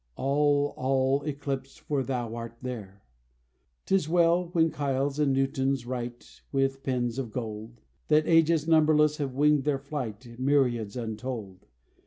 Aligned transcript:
All, 0.15 0.73
all 0.77 1.21
eclipsed 1.27 1.81
for 1.81 2.01
thou 2.01 2.33
art 2.33 2.57
there. 2.63 3.03
'Tis 3.85 4.09
well, 4.09 4.45
when 4.51 4.71
Keills 4.71 5.19
and 5.19 5.31
Newtons 5.31 5.85
write 5.85 6.41
With 6.51 6.81
pens 6.81 7.19
of 7.19 7.31
gold; 7.31 7.81
That 8.07 8.25
ages 8.25 8.67
numberless 8.67 9.17
have 9.17 9.35
winged 9.35 9.63
their 9.63 9.77
flight, 9.77 10.39
Myriads 10.39 10.97
untold! 10.97 11.67